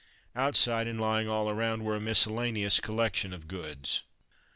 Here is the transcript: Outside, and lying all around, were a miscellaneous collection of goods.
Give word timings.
Outside, 0.35 0.87
and 0.87 0.99
lying 0.99 1.29
all 1.29 1.47
around, 1.47 1.83
were 1.83 1.95
a 1.95 1.99
miscellaneous 1.99 2.79
collection 2.79 3.33
of 3.33 3.47
goods. 3.47 4.01